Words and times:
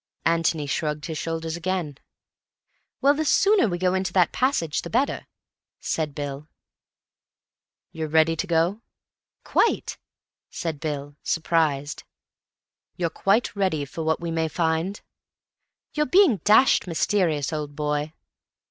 Antony 0.25 0.65
shrugged 0.65 1.05
his 1.05 1.19
shoulders 1.19 1.55
again. 1.55 1.95
"Well, 3.01 3.13
the 3.13 3.23
sooner 3.23 3.67
we 3.67 3.77
go 3.77 3.93
into 3.93 4.11
that 4.13 4.31
passage, 4.31 4.81
the 4.81 4.89
better," 4.89 5.27
said 5.79 6.15
Bill. 6.15 6.49
"You're 7.91 8.07
ready 8.07 8.35
to 8.37 8.47
go?" 8.47 8.81
"Quite," 9.43 9.99
said 10.49 10.79
Bill, 10.79 11.17
surprised. 11.21 12.03
"You're 12.97 13.11
quite 13.11 13.55
ready 13.55 13.85
for 13.85 14.01
what 14.01 14.19
we 14.19 14.31
may 14.31 14.47
find?" 14.47 15.01
"You're 15.93 16.07
being 16.07 16.37
dashed 16.37 16.87
mysterious, 16.87 17.53
old 17.53 17.75
boy." 17.75 18.13